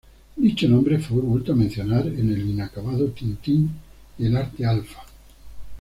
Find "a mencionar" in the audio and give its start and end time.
1.53-2.07